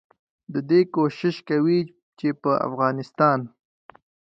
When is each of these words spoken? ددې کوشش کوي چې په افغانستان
ددې 0.53 0.81
کوشش 0.95 1.35
کوي 1.49 1.79
چې 2.19 2.27
په 2.41 2.51
افغانستان 2.67 3.39